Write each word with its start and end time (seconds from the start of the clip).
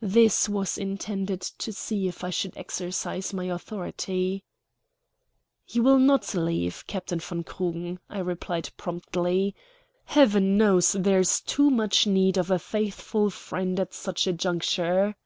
This 0.00 0.48
was 0.48 0.78
intended 0.78 1.42
to 1.42 1.74
see 1.74 2.08
if 2.08 2.24
I 2.24 2.30
should 2.30 2.56
exercise 2.56 3.34
my 3.34 3.44
authority. 3.44 4.44
"You 5.68 5.82
will 5.82 5.98
not 5.98 6.34
leave, 6.34 6.86
Captain 6.86 7.18
von 7.20 7.44
Krugen," 7.44 7.98
I 8.08 8.20
replied 8.20 8.70
promptly. 8.78 9.54
"Heaven 10.06 10.56
knows 10.56 10.92
there 10.92 11.18
is 11.20 11.42
too 11.42 11.68
much 11.68 12.06
need 12.06 12.38
of 12.38 12.50
a 12.50 12.58
faithful 12.58 13.28
friend 13.28 13.78
at 13.78 13.92
such 13.92 14.26
a 14.26 14.32
juncture." 14.32 15.16